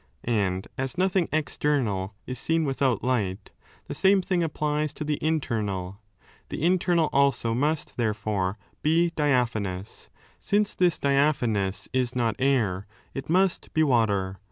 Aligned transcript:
And 0.23 0.67
as 0.79 0.97
nothing 0.97 1.29
external 1.31 2.15
is 2.25 2.39
seen 2.39 2.65
without 2.65 3.03
light, 3.03 3.51
the 3.87 3.93
same 3.93 4.19
thing 4.23 4.41
applies 4.41 4.93
to 4.93 5.03
the 5.03 5.23
internal. 5.23 5.99
The 6.49 6.63
internal 6.63 7.07
also 7.13 7.53
must, 7.53 7.97
therefore, 7.97 8.57
be 8.81 9.11
diaphanous. 9.11 10.09
Since 10.39 10.73
this 10.73 10.97
diaphanous 10.97 11.87
is 11.93 12.15
not 12.15 12.35
air, 12.39 12.87
it 13.13 13.29
must 13.29 13.71
be 13.75 13.83
water. 13.83 14.39